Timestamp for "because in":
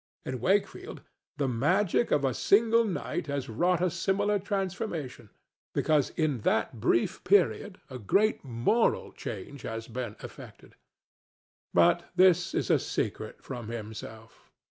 5.75-6.39